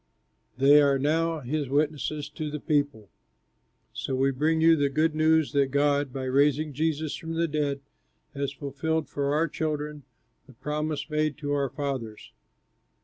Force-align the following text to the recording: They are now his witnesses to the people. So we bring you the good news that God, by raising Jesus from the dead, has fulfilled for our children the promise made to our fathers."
They 0.57 0.81
are 0.81 0.97
now 0.97 1.41
his 1.41 1.69
witnesses 1.69 2.27
to 2.29 2.49
the 2.49 2.59
people. 2.59 3.11
So 3.93 4.15
we 4.15 4.31
bring 4.31 4.59
you 4.59 4.75
the 4.75 4.89
good 4.89 5.13
news 5.13 5.51
that 5.51 5.67
God, 5.69 6.11
by 6.11 6.23
raising 6.23 6.73
Jesus 6.73 7.15
from 7.15 7.35
the 7.35 7.47
dead, 7.47 7.81
has 8.33 8.51
fulfilled 8.51 9.07
for 9.07 9.35
our 9.35 9.47
children 9.47 10.01
the 10.47 10.53
promise 10.53 11.07
made 11.07 11.37
to 11.37 11.51
our 11.53 11.69
fathers." 11.69 12.31